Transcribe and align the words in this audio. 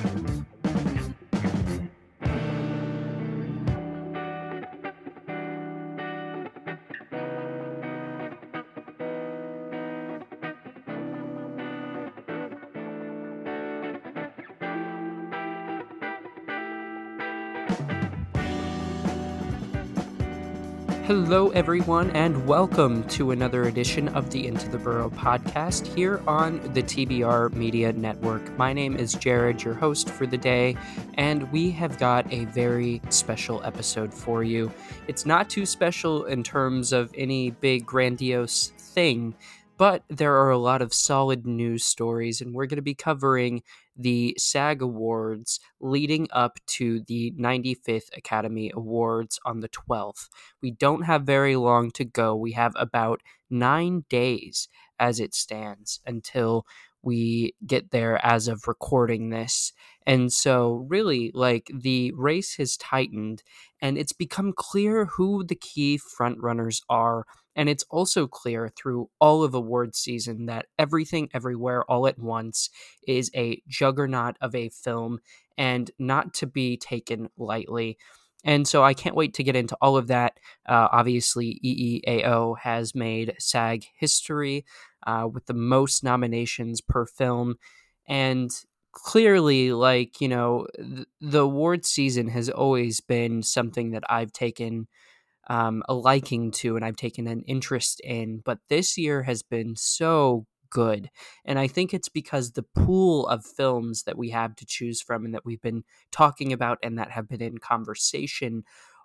Thank 0.00 0.28
you. 0.28 0.57
Hello, 21.08 21.48
everyone, 21.52 22.10
and 22.10 22.46
welcome 22.46 23.02
to 23.04 23.30
another 23.30 23.64
edition 23.64 24.08
of 24.08 24.28
the 24.28 24.46
Into 24.46 24.68
the 24.68 24.76
Burrow 24.76 25.08
podcast 25.08 25.86
here 25.96 26.20
on 26.26 26.60
the 26.74 26.82
TBR 26.82 27.54
Media 27.54 27.94
Network. 27.94 28.54
My 28.58 28.74
name 28.74 28.94
is 28.94 29.14
Jared, 29.14 29.62
your 29.62 29.72
host 29.72 30.10
for 30.10 30.26
the 30.26 30.36
day, 30.36 30.76
and 31.14 31.50
we 31.50 31.70
have 31.70 31.98
got 31.98 32.30
a 32.30 32.44
very 32.44 33.00
special 33.08 33.64
episode 33.64 34.12
for 34.12 34.44
you. 34.44 34.70
It's 35.06 35.24
not 35.24 35.48
too 35.48 35.64
special 35.64 36.26
in 36.26 36.42
terms 36.42 36.92
of 36.92 37.10
any 37.16 37.52
big, 37.52 37.86
grandiose 37.86 38.74
thing, 38.76 39.34
but 39.78 40.02
there 40.08 40.36
are 40.36 40.50
a 40.50 40.58
lot 40.58 40.82
of 40.82 40.92
solid 40.92 41.46
news 41.46 41.86
stories, 41.86 42.42
and 42.42 42.52
we're 42.52 42.66
going 42.66 42.76
to 42.76 42.82
be 42.82 42.92
covering 42.92 43.62
the 43.98 44.34
SAG 44.38 44.80
Awards 44.80 45.60
leading 45.80 46.28
up 46.32 46.58
to 46.66 47.00
the 47.08 47.32
95th 47.38 48.16
Academy 48.16 48.70
Awards 48.72 49.40
on 49.44 49.60
the 49.60 49.68
12th. 49.68 50.28
We 50.62 50.70
don't 50.70 51.02
have 51.02 51.22
very 51.24 51.56
long 51.56 51.90
to 51.92 52.04
go. 52.04 52.36
We 52.36 52.52
have 52.52 52.72
about 52.76 53.22
nine 53.50 54.04
days 54.08 54.68
as 55.00 55.20
it 55.20 55.34
stands 55.34 56.00
until 56.06 56.64
we 57.02 57.54
get 57.66 57.90
there 57.90 58.24
as 58.24 58.48
of 58.48 58.66
recording 58.66 59.30
this. 59.30 59.72
And 60.06 60.32
so, 60.32 60.86
really, 60.88 61.30
like 61.34 61.70
the 61.72 62.12
race 62.12 62.56
has 62.56 62.76
tightened 62.76 63.42
and 63.80 63.96
it's 63.96 64.12
become 64.12 64.52
clear 64.52 65.04
who 65.04 65.44
the 65.44 65.54
key 65.54 65.98
frontrunners 65.98 66.82
are 66.88 67.24
and 67.58 67.68
it's 67.68 67.84
also 67.90 68.28
clear 68.28 68.68
through 68.68 69.10
all 69.20 69.42
of 69.42 69.52
award 69.52 69.96
season 69.96 70.46
that 70.46 70.66
Everything 70.78 71.28
Everywhere 71.34 71.82
All 71.90 72.06
at 72.06 72.16
Once 72.16 72.70
is 73.06 73.32
a 73.34 73.60
juggernaut 73.66 74.36
of 74.40 74.54
a 74.54 74.68
film 74.68 75.18
and 75.58 75.90
not 75.98 76.32
to 76.34 76.46
be 76.46 76.76
taken 76.76 77.28
lightly. 77.36 77.98
And 78.44 78.66
so 78.68 78.84
I 78.84 78.94
can't 78.94 79.16
wait 79.16 79.34
to 79.34 79.42
get 79.42 79.56
into 79.56 79.76
all 79.80 79.96
of 79.96 80.06
that. 80.06 80.34
Uh, 80.68 80.86
obviously, 80.92 81.60
EEAO 81.64 82.56
has 82.60 82.94
made 82.94 83.34
SAG 83.40 83.86
history 83.98 84.64
uh, 85.04 85.26
with 85.30 85.46
the 85.46 85.54
most 85.54 86.04
nominations 86.04 86.80
per 86.80 87.06
film. 87.06 87.56
And 88.06 88.52
clearly, 88.92 89.72
like, 89.72 90.20
you 90.20 90.28
know, 90.28 90.68
th- 90.76 91.08
the 91.20 91.40
award 91.40 91.84
season 91.84 92.28
has 92.28 92.48
always 92.48 93.00
been 93.00 93.42
something 93.42 93.90
that 93.90 94.04
I've 94.08 94.32
taken 94.32 94.86
um, 95.48 95.82
a 95.88 95.94
liking 95.94 96.50
to 96.52 96.76
and 96.76 96.84
I've 96.84 96.96
taken 96.96 97.26
an 97.26 97.42
interest 97.46 98.00
in. 98.04 98.42
But 98.44 98.58
this 98.68 98.98
year 98.98 99.22
has 99.22 99.42
been 99.42 99.76
so 99.76 100.46
good. 100.70 101.10
And 101.44 101.58
I 101.58 101.66
think 101.66 101.94
it's 101.94 102.08
because 102.08 102.52
the 102.52 102.64
pool 102.74 103.26
of 103.28 103.44
films 103.44 104.02
that 104.04 104.18
we 104.18 104.30
have 104.30 104.54
to 104.56 104.66
choose 104.66 105.00
from 105.00 105.24
and 105.24 105.34
that 105.34 105.44
we've 105.44 105.62
been 105.62 105.84
talking 106.12 106.52
about 106.52 106.78
and 106.82 106.98
that 106.98 107.10
have 107.10 107.28
been 107.28 107.42
in 107.42 107.58
conversation 107.58 108.64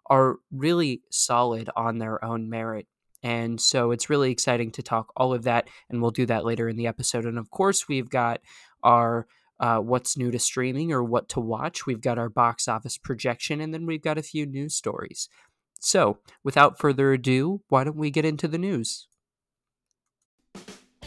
are 0.10 0.38
really 0.52 1.02
solid 1.10 1.70
on 1.76 1.98
their 1.98 2.24
own 2.24 2.50
merit. 2.50 2.88
And 3.24 3.60
so 3.62 3.92
it's 3.92 4.10
really 4.10 4.32
exciting 4.32 4.72
to 4.72 4.84
talk 4.84 5.14
all 5.16 5.34
of 5.34 5.44
that, 5.44 5.70
and 5.90 6.02
we'll 6.02 6.12
do 6.12 6.26
that 6.26 6.44
later 6.44 6.68
in 6.68 6.76
the 6.76 6.88
episode. 6.88 7.26
And 7.26 7.38
of 7.38 7.50
course, 7.50 7.88
we've 7.88 8.10
got 8.10 8.42
our 8.84 9.28
uh, 9.62 9.78
what's 9.78 10.18
new 10.18 10.30
to 10.30 10.40
streaming 10.40 10.92
or 10.92 11.02
what 11.02 11.30
to 11.30 11.40
watch. 11.40 11.86
We've 11.86 12.02
got 12.02 12.18
our 12.18 12.28
box 12.28 12.68
office 12.68 12.98
projection, 12.98 13.62
and 13.62 13.74
then 13.74 13.86
we've 13.86 14.02
got 14.02 14.18
a 14.18 14.24
few 14.24 14.46
news 14.46 14.76
stories. 14.76 15.30
So, 15.80 16.20
without 16.44 16.80
further 16.80 17.14
ado, 17.14 17.62
why 17.70 17.84
don't 17.84 17.98
we 17.98 18.12
get 18.12 18.26
into 18.26 18.48
the 18.48 18.58
news? 18.58 19.08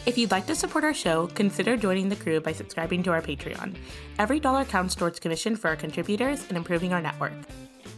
If 0.05 0.17
you'd 0.17 0.31
like 0.31 0.47
to 0.47 0.55
support 0.55 0.85
our 0.85 0.93
show, 0.93 1.27
consider 1.27 1.75
joining 1.75 2.07
the 2.07 2.15
crew 2.15 2.39
by 2.39 2.53
subscribing 2.53 3.03
to 3.03 3.11
our 3.11 3.21
Patreon. 3.21 3.75
Every 4.17 4.39
dollar 4.39 4.63
counts 4.63 4.95
towards 4.95 5.19
commission 5.19 5.57
for 5.57 5.67
our 5.67 5.75
contributors 5.75 6.45
and 6.47 6.55
improving 6.55 6.93
our 6.93 7.01
network. 7.01 7.33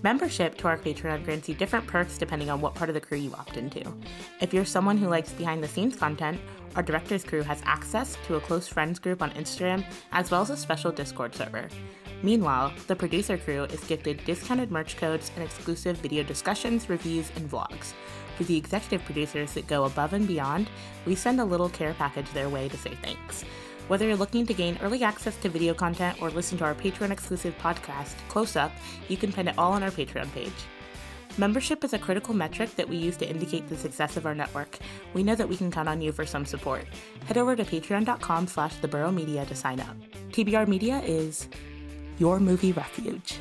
Membership 0.01 0.57
to 0.57 0.67
our 0.67 0.77
Patreon 0.77 1.23
grants 1.23 1.47
you 1.49 1.55
different 1.55 1.85
perks 1.85 2.17
depending 2.17 2.49
on 2.49 2.61
what 2.61 2.73
part 2.73 2.89
of 2.89 2.93
the 2.93 3.01
crew 3.01 3.17
you 3.17 3.33
opt 3.33 3.57
into. 3.57 3.83
If 4.41 4.53
you're 4.53 4.65
someone 4.65 4.97
who 4.97 5.07
likes 5.07 5.33
behind 5.33 5.61
the 5.61 5.67
scenes 5.67 5.95
content, 5.95 6.39
our 6.75 6.81
director's 6.81 7.23
crew 7.23 7.43
has 7.43 7.61
access 7.65 8.17
to 8.25 8.35
a 8.35 8.41
close 8.41 8.67
friends 8.67 8.97
group 8.97 9.21
on 9.21 9.31
Instagram 9.31 9.83
as 10.11 10.31
well 10.31 10.41
as 10.41 10.49
a 10.49 10.57
special 10.57 10.91
Discord 10.91 11.35
server. 11.35 11.67
Meanwhile, 12.21 12.73
the 12.87 12.95
producer 12.95 13.37
crew 13.37 13.63
is 13.63 13.83
gifted 13.85 14.23
discounted 14.25 14.71
merch 14.71 14.97
codes 14.97 15.31
and 15.35 15.43
exclusive 15.43 15.97
video 15.97 16.23
discussions, 16.23 16.89
reviews, 16.89 17.31
and 17.35 17.49
vlogs. 17.49 17.93
For 18.37 18.43
the 18.43 18.57
executive 18.57 19.03
producers 19.05 19.53
that 19.53 19.67
go 19.67 19.85
above 19.85 20.13
and 20.13 20.27
beyond, 20.27 20.69
we 21.05 21.15
send 21.15 21.39
a 21.39 21.45
little 21.45 21.69
care 21.69 21.93
package 21.93 22.29
their 22.31 22.49
way 22.49 22.69
to 22.69 22.77
say 22.77 22.93
thanks. 23.01 23.43
Whether 23.87 24.05
you're 24.05 24.17
looking 24.17 24.45
to 24.45 24.53
gain 24.53 24.77
early 24.81 25.03
access 25.03 25.35
to 25.37 25.49
video 25.49 25.73
content 25.73 26.21
or 26.21 26.29
listen 26.29 26.57
to 26.59 26.63
our 26.63 26.75
Patreon 26.75 27.11
exclusive 27.11 27.57
podcast, 27.57 28.15
Close 28.27 28.55
Up, 28.55 28.71
you 29.07 29.17
can 29.17 29.31
find 29.31 29.49
it 29.49 29.57
all 29.57 29.73
on 29.73 29.81
our 29.81 29.89
Patreon 29.89 30.31
page. 30.33 30.51
Membership 31.37 31.83
is 31.83 31.93
a 31.93 31.99
critical 31.99 32.33
metric 32.33 32.75
that 32.75 32.87
we 32.87 32.97
use 32.97 33.15
to 33.17 33.29
indicate 33.29 33.67
the 33.67 33.77
success 33.77 34.17
of 34.17 34.25
our 34.25 34.35
network. 34.35 34.77
We 35.13 35.23
know 35.23 35.35
that 35.35 35.47
we 35.47 35.55
can 35.55 35.71
count 35.71 35.87
on 35.87 36.01
you 36.01 36.11
for 36.11 36.25
some 36.25 36.45
support. 36.45 36.85
Head 37.25 37.37
over 37.37 37.55
to 37.55 37.63
patreon.com 37.63 38.47
slash 38.47 38.75
theburrowmedia 38.75 39.47
to 39.47 39.55
sign 39.55 39.79
up. 39.79 39.95
TBR 40.31 40.67
Media 40.67 40.99
is 40.99 41.47
your 42.19 42.39
movie 42.39 42.71
refuge. 42.73 43.39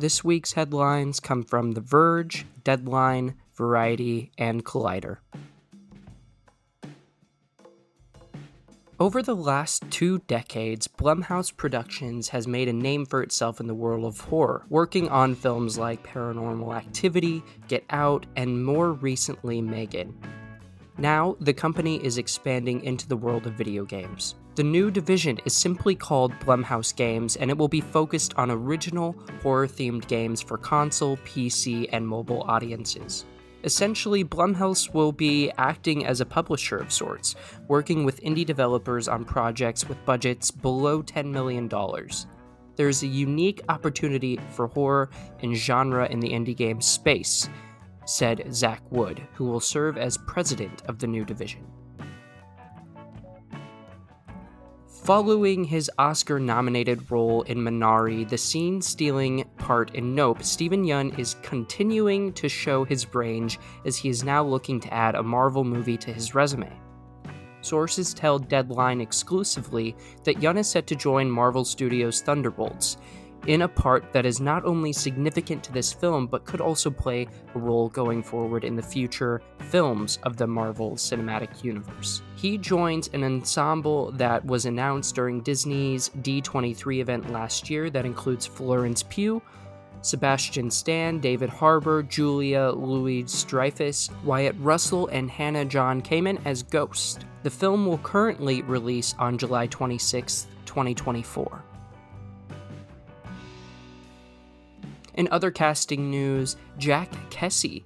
This 0.00 0.22
week's 0.22 0.52
headlines 0.52 1.18
come 1.18 1.42
from 1.42 1.72
The 1.72 1.80
Verge, 1.80 2.46
Deadline, 2.62 3.34
Variety, 3.56 4.30
and 4.38 4.64
Collider. 4.64 5.16
Over 9.00 9.22
the 9.22 9.36
last 9.36 9.88
two 9.92 10.18
decades, 10.26 10.88
Blumhouse 10.88 11.56
Productions 11.56 12.30
has 12.30 12.48
made 12.48 12.66
a 12.66 12.72
name 12.72 13.06
for 13.06 13.22
itself 13.22 13.60
in 13.60 13.68
the 13.68 13.74
world 13.74 14.04
of 14.04 14.18
horror, 14.18 14.66
working 14.70 15.08
on 15.08 15.36
films 15.36 15.78
like 15.78 16.02
Paranormal 16.02 16.74
Activity, 16.74 17.44
Get 17.68 17.84
Out, 17.90 18.26
and 18.34 18.64
more 18.64 18.94
recently, 18.94 19.62
Megan. 19.62 20.18
Now, 20.96 21.36
the 21.38 21.52
company 21.52 22.04
is 22.04 22.18
expanding 22.18 22.82
into 22.82 23.06
the 23.06 23.16
world 23.16 23.46
of 23.46 23.52
video 23.52 23.84
games. 23.84 24.34
The 24.56 24.64
new 24.64 24.90
division 24.90 25.38
is 25.44 25.54
simply 25.54 25.94
called 25.94 26.32
Blumhouse 26.40 26.92
Games, 26.96 27.36
and 27.36 27.52
it 27.52 27.56
will 27.56 27.68
be 27.68 27.80
focused 27.80 28.34
on 28.36 28.50
original 28.50 29.14
horror 29.44 29.68
themed 29.68 30.08
games 30.08 30.42
for 30.42 30.58
console, 30.58 31.18
PC, 31.18 31.88
and 31.92 32.04
mobile 32.04 32.42
audiences. 32.48 33.26
Essentially, 33.64 34.24
Blumhouse 34.24 34.94
will 34.94 35.10
be 35.10 35.50
acting 35.58 36.06
as 36.06 36.20
a 36.20 36.26
publisher 36.26 36.76
of 36.76 36.92
sorts, 36.92 37.34
working 37.66 38.04
with 38.04 38.22
indie 38.22 38.46
developers 38.46 39.08
on 39.08 39.24
projects 39.24 39.88
with 39.88 40.04
budgets 40.04 40.50
below 40.50 41.02
$10 41.02 41.26
million. 41.26 41.68
There's 42.76 43.02
a 43.02 43.08
unique 43.08 43.60
opportunity 43.68 44.38
for 44.50 44.68
horror 44.68 45.10
and 45.40 45.56
genre 45.56 46.06
in 46.06 46.20
the 46.20 46.30
indie 46.30 46.56
game 46.56 46.80
space, 46.80 47.48
said 48.04 48.54
Zach 48.54 48.80
Wood, 48.90 49.26
who 49.34 49.46
will 49.46 49.60
serve 49.60 49.98
as 49.98 50.18
president 50.18 50.82
of 50.86 51.00
the 51.00 51.08
new 51.08 51.24
division. 51.24 51.66
Following 55.08 55.64
his 55.64 55.90
Oscar 55.96 56.38
nominated 56.38 57.10
role 57.10 57.40
in 57.44 57.56
Minari, 57.56 58.28
the 58.28 58.36
scene 58.36 58.82
stealing 58.82 59.48
part 59.56 59.94
in 59.94 60.14
Nope, 60.14 60.42
Steven 60.42 60.84
Yeun 60.84 61.18
is 61.18 61.36
continuing 61.40 62.30
to 62.34 62.46
show 62.46 62.84
his 62.84 63.14
range 63.14 63.58
as 63.86 63.96
he 63.96 64.10
is 64.10 64.22
now 64.22 64.44
looking 64.44 64.78
to 64.80 64.92
add 64.92 65.14
a 65.14 65.22
Marvel 65.22 65.64
movie 65.64 65.96
to 65.96 66.12
his 66.12 66.34
resume. 66.34 66.70
Sources 67.62 68.12
tell 68.12 68.38
Deadline 68.38 69.00
exclusively 69.00 69.96
that 70.24 70.42
Yeun 70.42 70.58
is 70.58 70.68
set 70.68 70.86
to 70.88 70.94
join 70.94 71.30
Marvel 71.30 71.64
Studios' 71.64 72.20
Thunderbolts, 72.20 72.98
in 73.48 73.62
a 73.62 73.68
part 73.68 74.12
that 74.12 74.26
is 74.26 74.40
not 74.40 74.66
only 74.66 74.92
significant 74.92 75.64
to 75.64 75.72
this 75.72 75.90
film, 75.90 76.26
but 76.26 76.44
could 76.44 76.60
also 76.60 76.90
play 76.90 77.26
a 77.54 77.58
role 77.58 77.88
going 77.88 78.22
forward 78.22 78.62
in 78.62 78.76
the 78.76 78.82
future 78.82 79.40
films 79.70 80.18
of 80.24 80.36
the 80.36 80.46
Marvel 80.46 80.92
Cinematic 80.92 81.64
Universe. 81.64 82.20
He 82.36 82.58
joins 82.58 83.08
an 83.08 83.24
ensemble 83.24 84.12
that 84.12 84.44
was 84.44 84.66
announced 84.66 85.14
during 85.14 85.40
Disney's 85.40 86.10
D23 86.20 87.00
event 87.00 87.32
last 87.32 87.70
year 87.70 87.88
that 87.88 88.04
includes 88.04 88.44
Florence 88.44 89.02
Pugh, 89.02 89.40
Sebastian 90.02 90.70
Stan, 90.70 91.18
David 91.18 91.48
Harbour, 91.48 92.02
Julia 92.02 92.70
Louis 92.70 93.22
Dreyfus, 93.44 94.10
Wyatt 94.24 94.56
Russell, 94.58 95.06
and 95.08 95.30
Hannah 95.30 95.64
John 95.64 96.02
Kamen 96.02 96.38
as 96.44 96.62
Ghost. 96.62 97.24
The 97.44 97.50
film 97.50 97.86
will 97.86 97.98
currently 97.98 98.60
release 98.60 99.14
on 99.18 99.38
July 99.38 99.68
26, 99.68 100.48
2024. 100.66 101.64
In 105.18 105.26
other 105.32 105.50
casting 105.50 106.10
news, 106.10 106.56
Jack 106.78 107.10
Kesy 107.28 107.82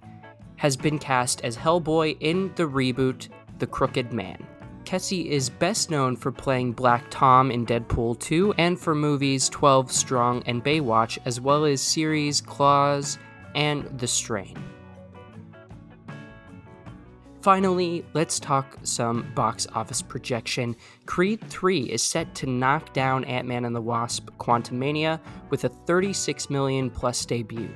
has 0.56 0.76
been 0.76 0.98
cast 0.98 1.40
as 1.40 1.56
Hellboy 1.56 2.18
in 2.20 2.52
the 2.56 2.68
reboot 2.68 3.30
The 3.58 3.66
Crooked 3.66 4.12
Man. 4.12 4.46
Kesy 4.84 5.24
is 5.24 5.48
best 5.48 5.90
known 5.90 6.14
for 6.14 6.30
playing 6.30 6.72
Black 6.72 7.04
Tom 7.08 7.50
in 7.50 7.64
Deadpool 7.64 8.20
2 8.20 8.52
and 8.58 8.78
for 8.78 8.94
movies 8.94 9.48
12 9.48 9.90
Strong 9.90 10.42
and 10.44 10.62
Baywatch, 10.62 11.16
as 11.24 11.40
well 11.40 11.64
as 11.64 11.80
series 11.80 12.42
Claws 12.42 13.16
and 13.54 13.98
The 13.98 14.06
Strain. 14.06 14.71
Finally, 17.42 18.04
let's 18.14 18.38
talk 18.38 18.78
some 18.84 19.28
box 19.34 19.66
office 19.74 20.00
projection. 20.00 20.76
Creed 21.06 21.40
3 21.50 21.80
is 21.90 22.00
set 22.00 22.32
to 22.36 22.46
knock 22.46 22.92
down 22.92 23.24
Ant 23.24 23.48
Man 23.48 23.64
and 23.64 23.74
the 23.74 23.80
Wasp 23.80 24.30
Quantumania 24.38 25.18
with 25.50 25.64
a 25.64 25.68
36 25.68 26.50
million 26.50 26.88
plus 26.88 27.26
debut. 27.26 27.68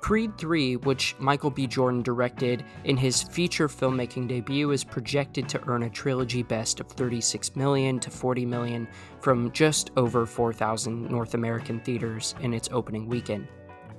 Creed 0.00 0.36
3, 0.36 0.78
which 0.78 1.14
Michael 1.20 1.50
B. 1.50 1.68
Jordan 1.68 2.02
directed 2.02 2.64
in 2.82 2.96
his 2.96 3.22
feature 3.22 3.68
filmmaking 3.68 4.26
debut, 4.26 4.72
is 4.72 4.82
projected 4.82 5.48
to 5.48 5.62
earn 5.68 5.84
a 5.84 5.90
trilogy 5.90 6.42
best 6.42 6.80
of 6.80 6.88
36 6.88 7.54
million 7.54 8.00
to 8.00 8.10
40 8.10 8.44
million 8.44 8.88
from 9.20 9.52
just 9.52 9.92
over 9.96 10.26
4,000 10.26 11.08
North 11.08 11.34
American 11.34 11.78
theaters 11.78 12.34
in 12.40 12.52
its 12.52 12.68
opening 12.72 13.06
weekend. 13.06 13.46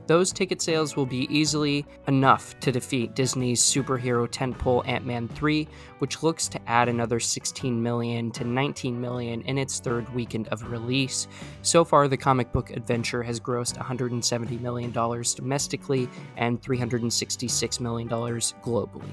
Those 0.07 0.31
ticket 0.31 0.61
sales 0.61 0.95
will 0.95 1.07
be 1.07 1.27
easily 1.35 1.85
enough 2.07 2.59
to 2.59 2.71
defeat 2.71 3.15
Disney's 3.15 3.61
superhero 3.61 4.27
tentpole 4.27 4.87
Ant-Man 4.87 5.27
3, 5.29 5.67
which 5.99 6.21
looks 6.21 6.47
to 6.49 6.59
add 6.69 6.89
another 6.89 7.19
16 7.19 7.81
million 7.81 8.29
to 8.31 8.43
19 8.43 9.01
million 9.01 9.41
in 9.41 9.57
its 9.57 9.79
third 9.79 10.07
weekend 10.13 10.47
of 10.49 10.69
release. 10.69 11.27
So 11.63 11.83
far, 11.83 12.07
the 12.07 12.17
comic 12.17 12.51
book 12.51 12.69
adventure 12.69 13.23
has 13.23 13.39
grossed 13.39 13.77
170 13.77 14.57
million 14.57 14.91
dollars 14.91 15.33
domestically 15.33 16.07
and 16.37 16.61
366 16.61 17.79
million 17.79 18.07
dollars 18.07 18.53
globally. 18.63 19.09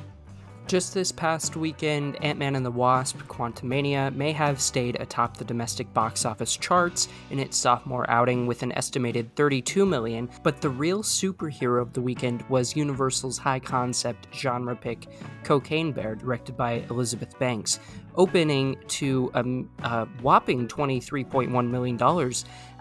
Just 0.68 0.94
this 0.94 1.12
past 1.12 1.54
weekend, 1.54 2.22
Ant 2.24 2.38
Man 2.38 2.56
and 2.56 2.64
the 2.64 2.70
Wasp 2.70 3.18
Quantumania 3.28 4.14
may 4.14 4.32
have 4.32 4.58
stayed 4.60 4.98
atop 5.00 5.36
the 5.36 5.44
domestic 5.44 5.92
box 5.92 6.24
office 6.24 6.56
charts 6.56 7.08
in 7.30 7.38
its 7.38 7.58
sophomore 7.58 8.08
outing 8.08 8.46
with 8.46 8.62
an 8.62 8.72
estimated 8.72 9.34
32 9.36 9.84
million, 9.84 10.30
but 10.42 10.62
the 10.62 10.70
real 10.70 11.02
superhero 11.02 11.82
of 11.82 11.92
the 11.92 12.00
weekend 12.00 12.42
was 12.48 12.74
Universal's 12.74 13.36
high 13.36 13.58
concept 13.58 14.28
genre 14.32 14.74
pick 14.74 15.08
Cocaine 15.44 15.92
Bear, 15.92 16.14
directed 16.14 16.56
by 16.56 16.84
Elizabeth 16.88 17.38
Banks, 17.38 17.78
opening 18.14 18.76
to 18.88 19.30
a, 19.34 19.44
a 19.82 20.06
whopping 20.22 20.68
$23.1 20.68 21.70
million 21.70 22.32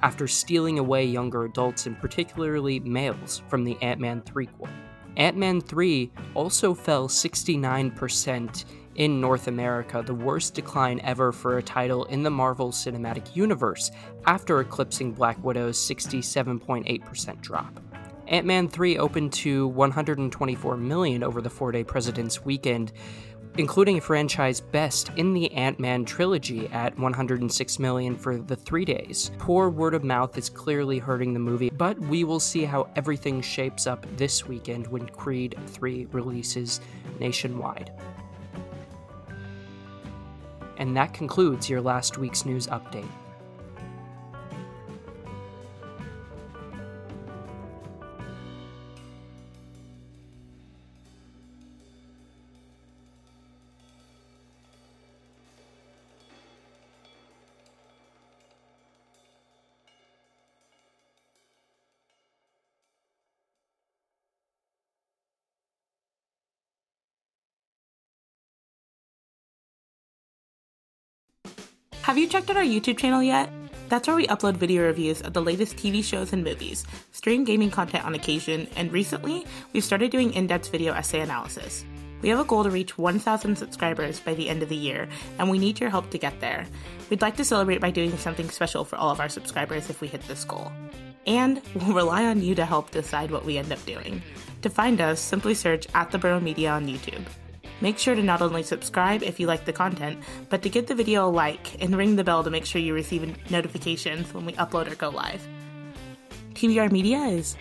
after 0.01 0.27
stealing 0.27 0.79
away 0.79 1.03
younger 1.03 1.43
adults 1.43 1.87
and 1.87 1.99
particularly 1.99 2.79
males 2.79 3.41
from 3.49 3.65
the 3.65 3.75
Ant 3.81 3.99
Man 3.99 4.21
threequel. 4.21 4.69
Ant 5.17 5.37
Man 5.37 5.61
3 5.61 6.11
also 6.35 6.73
fell 6.73 7.07
69% 7.07 8.65
in 8.95 9.21
North 9.21 9.47
America, 9.47 10.03
the 10.05 10.13
worst 10.13 10.53
decline 10.53 10.99
ever 11.03 11.31
for 11.31 11.57
a 11.57 11.63
title 11.63 12.05
in 12.05 12.23
the 12.23 12.29
Marvel 12.29 12.71
Cinematic 12.71 13.35
Universe, 13.35 13.91
after 14.25 14.59
eclipsing 14.59 15.11
Black 15.11 15.41
Widow's 15.43 15.77
67.8% 15.77 17.41
drop. 17.41 17.79
Ant-Man 18.27 18.69
3 18.69 18.97
opened 18.97 19.33
to 19.33 19.67
124 19.67 20.77
million 20.77 21.23
over 21.23 21.41
the 21.41 21.49
4-day 21.49 21.83
President's 21.83 22.45
Weekend, 22.45 22.93
including 23.57 23.99
franchise 23.99 24.61
best 24.61 25.11
in 25.17 25.33
the 25.33 25.51
Ant-Man 25.53 26.05
trilogy 26.05 26.67
at 26.67 26.97
106 26.97 27.79
million 27.79 28.17
for 28.17 28.37
the 28.37 28.55
3 28.55 28.85
days. 28.85 29.31
Poor 29.37 29.69
word 29.69 29.93
of 29.93 30.03
mouth 30.03 30.37
is 30.37 30.49
clearly 30.49 30.99
hurting 30.99 31.33
the 31.33 31.39
movie, 31.39 31.69
but 31.69 31.99
we 31.99 32.23
will 32.23 32.39
see 32.39 32.63
how 32.63 32.89
everything 32.95 33.41
shapes 33.41 33.87
up 33.87 34.05
this 34.17 34.47
weekend 34.47 34.87
when 34.87 35.07
Creed 35.07 35.55
3 35.67 36.07
releases 36.11 36.81
nationwide. 37.19 37.91
And 40.77 40.95
that 40.97 41.13
concludes 41.13 41.69
your 41.69 41.81
last 41.81 42.17
week's 42.17 42.45
news 42.45 42.67
update. 42.67 43.07
Have 72.11 72.17
you 72.17 72.27
checked 72.27 72.49
out 72.49 72.57
our 72.57 72.63
YouTube 72.63 72.97
channel 72.97 73.23
yet? 73.23 73.49
That's 73.87 74.05
where 74.05 74.17
we 74.17 74.27
upload 74.27 74.57
video 74.57 74.83
reviews 74.83 75.21
of 75.21 75.31
the 75.31 75.41
latest 75.41 75.77
TV 75.77 76.03
shows 76.03 76.33
and 76.33 76.43
movies, 76.43 76.83
stream 77.13 77.45
gaming 77.45 77.71
content 77.71 78.03
on 78.03 78.15
occasion, 78.15 78.67
and 78.75 78.91
recently, 78.91 79.45
we've 79.71 79.85
started 79.85 80.11
doing 80.11 80.33
in 80.33 80.45
depth 80.45 80.69
video 80.71 80.91
essay 80.91 81.21
analysis. 81.21 81.85
We 82.21 82.27
have 82.27 82.39
a 82.39 82.43
goal 82.43 82.65
to 82.65 82.69
reach 82.69 82.97
1,000 82.97 83.55
subscribers 83.55 84.19
by 84.19 84.33
the 84.33 84.49
end 84.49 84.61
of 84.61 84.67
the 84.67 84.75
year, 84.75 85.07
and 85.39 85.49
we 85.49 85.57
need 85.57 85.79
your 85.79 85.89
help 85.89 86.09
to 86.09 86.17
get 86.17 86.37
there. 86.41 86.65
We'd 87.09 87.21
like 87.21 87.37
to 87.37 87.45
celebrate 87.45 87.79
by 87.79 87.91
doing 87.91 88.17
something 88.17 88.49
special 88.49 88.83
for 88.83 88.97
all 88.97 89.11
of 89.11 89.21
our 89.21 89.29
subscribers 89.29 89.89
if 89.89 90.01
we 90.01 90.09
hit 90.09 90.27
this 90.27 90.43
goal. 90.43 90.69
And 91.25 91.61
we'll 91.75 91.95
rely 91.95 92.25
on 92.25 92.43
you 92.43 92.55
to 92.55 92.65
help 92.65 92.91
decide 92.91 93.31
what 93.31 93.45
we 93.45 93.57
end 93.57 93.71
up 93.71 93.85
doing. 93.85 94.21
To 94.63 94.69
find 94.69 94.99
us, 94.99 95.21
simply 95.21 95.53
search 95.53 95.87
at 95.93 96.11
the 96.11 96.17
Burrow 96.17 96.41
Media 96.41 96.71
on 96.71 96.87
YouTube. 96.87 97.23
Make 97.81 97.97
sure 97.97 98.13
to 98.13 98.21
not 98.21 98.41
only 98.41 98.63
subscribe 98.63 99.23
if 99.23 99.39
you 99.39 99.47
like 99.47 99.65
the 99.65 99.73
content, 99.73 100.19
but 100.49 100.61
to 100.61 100.69
give 100.69 100.85
the 100.85 100.95
video 100.95 101.27
a 101.27 101.31
like 101.31 101.81
and 101.81 101.97
ring 101.97 102.15
the 102.15 102.23
bell 102.23 102.43
to 102.43 102.51
make 102.51 102.65
sure 102.65 102.79
you 102.79 102.93
receive 102.93 103.35
notifications 103.49 104.31
when 104.33 104.45
we 104.45 104.53
upload 104.53 104.91
or 104.91 104.95
go 104.95 105.09
live. 105.09 105.45
TBR 106.53 106.91
Media 106.91 107.19
is 107.21 107.57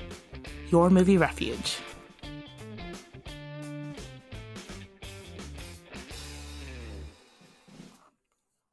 your 0.71 0.91
movie 0.91 1.17
refuge. 1.17 1.79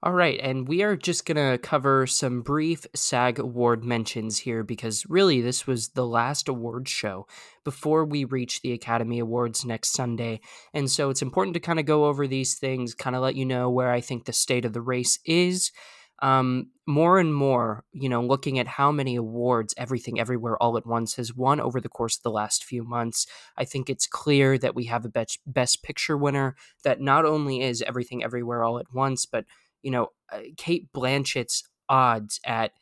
All 0.08 0.14
right, 0.14 0.40
and 0.42 0.70
we 0.70 0.84
are 0.84 0.96
just 0.96 1.26
going 1.26 1.36
to 1.36 1.58
cover 1.58 2.08
some 2.08 2.42
brief 2.42 2.88
SAG 2.96 3.40
award 3.40 3.84
mentions 3.84 4.38
here 4.38 4.64
because 4.64 5.06
really 5.10 5.42
this 5.42 5.68
was 5.68 5.90
the 5.90 6.08
last 6.08 6.48
award 6.48 6.88
show 6.88 7.28
before 7.66 8.06
we 8.06 8.24
reach 8.24 8.62
the 8.62 8.72
Academy 8.72 9.20
Awards 9.20 9.66
next 9.66 9.92
Sunday. 9.92 10.40
And 10.74 10.90
so 10.90 11.10
it's 11.10 11.22
important 11.22 11.56
to 11.56 11.60
kind 11.60 11.78
of 11.78 11.86
go 11.86 12.06
over 12.06 12.26
these 12.26 12.56
things, 12.56 12.94
kind 12.94 13.18
of 13.18 13.22
let 13.22 13.36
you 13.36 13.44
know 13.46 13.70
where 13.70 13.92
I 13.92 14.00
think 14.00 14.24
the 14.24 14.32
state 14.32 14.64
of 14.64 14.72
the 14.72 14.80
race 14.80 15.20
is. 15.26 15.74
Um, 16.20 16.72
more 16.88 17.20
and 17.20 17.36
more, 17.36 17.84
you 17.92 18.08
know, 18.08 18.24
looking 18.24 18.58
at 18.60 18.68
how 18.68 18.94
many 18.94 19.18
awards 19.18 19.74
Everything 19.78 20.22
Everywhere 20.22 20.56
All 20.64 20.78
at 20.78 20.88
Once 20.88 21.16
has 21.18 21.36
won 21.36 21.60
over 21.60 21.82
the 21.82 21.90
course 21.90 22.16
of 22.16 22.24
the 22.24 22.32
last 22.32 22.64
few 22.64 22.84
months, 22.84 23.28
I 23.58 23.66
think 23.66 23.90
it's 23.90 24.08
clear 24.08 24.58
that 24.58 24.74
we 24.74 24.86
have 24.86 25.04
a 25.04 25.10
best, 25.10 25.40
best 25.46 25.84
picture 25.84 26.18
winner 26.18 26.56
that 26.84 27.02
not 27.02 27.26
only 27.26 27.62
is 27.62 27.82
Everything 27.82 28.24
Everywhere 28.24 28.64
All 28.64 28.80
at 28.80 28.94
Once, 28.94 29.26
but 29.26 29.44
you 29.88 29.92
know, 29.92 30.10
Cate 30.58 30.92
Blanchett's 30.92 31.64
odds 31.88 32.42
at, 32.44 32.74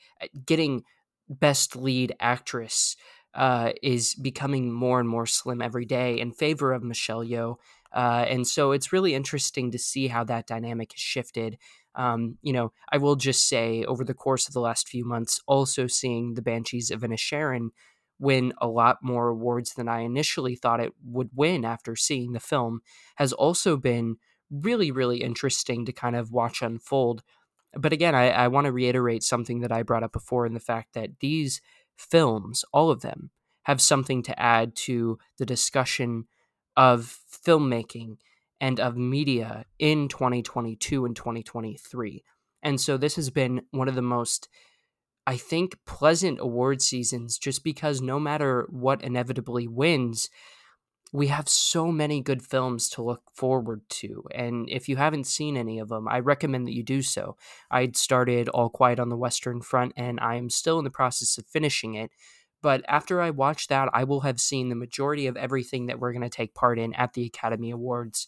getting 0.44 0.82
best 1.30 1.76
lead 1.76 2.16
actress 2.20 2.96
uh, 3.36 3.74
is 3.84 4.16
becoming 4.16 4.72
more 4.72 5.00
and 5.00 5.08
more 5.08 5.28
slim 5.28 5.62
every 5.62 5.86
day 5.86 6.20
in 6.20 6.32
favor 6.32 6.74
of 6.74 6.82
Michelle 6.82 7.24
Yeoh. 7.24 7.58
Uh, 7.94 8.26
and 8.28 8.48
so 8.48 8.72
it's 8.72 8.92
really 8.92 9.14
interesting 9.14 9.70
to 9.70 9.78
see 9.78 10.08
how 10.08 10.24
that 10.24 10.48
dynamic 10.48 10.94
has 10.94 11.00
shifted. 11.00 11.60
Um, 11.94 12.40
you 12.42 12.54
know, 12.54 12.72
I 12.92 12.98
will 12.98 13.16
just 13.16 13.48
say 13.48 13.84
over 13.84 14.04
the 14.04 14.16
course 14.16 14.48
of 14.48 14.56
the 14.56 14.60
last 14.60 14.90
few 14.90 15.06
months, 15.06 15.40
also 15.46 15.86
seeing 15.86 16.34
the 16.34 16.42
Banshees 16.42 16.90
of 16.90 17.02
Inisherin 17.02 17.70
win 18.18 18.52
a 18.60 18.68
lot 18.68 18.98
more 19.04 19.28
awards 19.28 19.76
than 19.76 19.88
I 19.88 20.00
initially 20.00 20.56
thought 20.56 20.80
it 20.80 20.94
would 21.06 21.30
win 21.36 21.66
after 21.66 21.96
seeing 21.96 22.32
the 22.32 22.40
film 22.40 22.82
has 23.18 23.32
also 23.32 23.78
been 23.78 24.16
really, 24.50 24.92
really 24.92 25.22
interesting 25.22 25.86
to 25.86 25.92
kind 25.92 26.16
of 26.16 26.32
watch 26.32 26.62
unfold. 26.62 27.24
But 27.74 27.94
again, 27.94 28.16
I, 28.16 28.30
I 28.30 28.48
want 28.48 28.66
to 28.66 28.72
reiterate 28.72 29.24
something 29.24 29.62
that 29.62 29.72
I 29.72 29.84
brought 29.84 30.04
up 30.04 30.14
before 30.14 30.46
in 30.46 30.54
the 30.54 30.60
fact 30.60 30.94
that 30.94 31.20
these 31.20 31.62
films, 31.98 32.64
all 32.72 32.90
of 32.90 33.02
them, 33.02 33.32
have 33.64 33.82
something 33.82 34.22
to 34.24 34.40
add 34.40 34.76
to 34.76 35.18
the 35.38 35.46
discussion 35.46 36.26
of 36.78 37.20
filmmaking 37.46 38.18
and 38.62 38.80
of 38.80 38.96
media 38.96 39.66
in 39.80 40.08
2022 40.08 41.06
and 41.06 41.16
2023. 41.16 42.24
And 42.64 42.80
so 42.80 42.98
this 42.98 43.16
has 43.16 43.30
been 43.30 43.62
one 43.72 43.88
of 43.88 43.96
the 43.96 44.02
most, 44.02 44.48
I 45.28 45.38
think, 45.38 45.78
pleasant 45.86 46.40
award 46.40 46.82
seasons 46.82 47.38
just 47.38 47.64
because 47.64 48.02
no 48.02 48.20
matter 48.20 48.68
what 48.70 49.04
inevitably 49.04 49.68
wins, 49.68 50.30
we 51.16 51.28
have 51.28 51.48
so 51.48 51.92
many 51.92 52.20
good 52.20 52.44
films 52.44 52.90
to 52.90 53.02
look 53.02 53.24
forward 53.34 53.82
to. 53.90 54.26
And 54.32 54.70
if 54.70 54.90
you 54.90 54.98
haven't 54.98 55.28
seen 55.28 55.56
any 55.56 55.80
of 55.80 55.88
them, 55.88 56.10
I 56.10 56.20
recommend 56.20 56.68
that 56.68 56.76
you 56.76 56.84
do 56.84 57.02
so. 57.02 57.38
I'd 57.72 57.96
started 57.96 58.50
All 58.50 58.70
Quiet 58.70 59.00
on 59.00 59.08
the 59.08 59.16
Western 59.16 59.62
Front, 59.62 59.94
and 59.96 60.20
I 60.20 60.36
am 60.36 60.50
still 60.50 60.78
in 60.78 60.84
the 60.84 60.92
process 60.92 61.38
of 61.38 61.48
finishing 61.48 61.94
it. 61.94 62.12
But 62.62 62.84
after 62.88 63.22
I 63.22 63.30
watch 63.30 63.68
that, 63.68 63.90
I 63.94 64.04
will 64.04 64.22
have 64.22 64.42
seen 64.42 64.68
the 64.68 64.76
majority 64.76 65.28
of 65.28 65.38
everything 65.38 65.86
that 65.86 66.00
we're 66.00 66.12
going 66.12 66.22
to 66.22 66.30
take 66.30 66.54
part 66.54 66.78
in 66.78 66.94
at 66.96 67.14
the 67.14 67.26
Academy 67.26 67.72
Awards. 67.72 68.28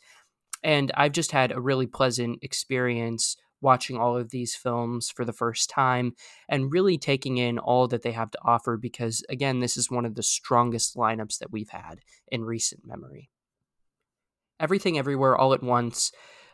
And 0.63 0.89
I've 0.95 1.11
just 1.11 1.33
had 1.33 1.51
a 1.51 1.59
really 1.59 1.87
pleasant 1.87 2.39
experience 2.41 3.35
watching 3.61 3.97
all 3.97 4.17
of 4.17 4.29
these 4.29 4.55
films 4.55 5.09
for 5.09 5.25
the 5.25 5.33
first 5.33 5.69
time 5.69 6.13
and 6.47 6.71
really 6.71 6.97
taking 6.97 7.37
in 7.37 7.59
all 7.59 7.87
that 7.87 8.01
they 8.01 8.11
have 8.11 8.31
to 8.31 8.39
offer 8.43 8.77
because, 8.77 9.23
again, 9.29 9.59
this 9.59 9.77
is 9.77 9.91
one 9.91 10.05
of 10.05 10.15
the 10.15 10.23
strongest 10.23 10.95
lineups 10.95 11.39
that 11.39 11.51
we've 11.51 11.69
had 11.69 11.99
in 12.31 12.43
recent 12.43 12.85
memory. 12.85 13.29
Everything 14.59 14.97
Everywhere 14.97 15.35
All 15.35 15.53
at 15.53 15.63
Once 15.63 16.11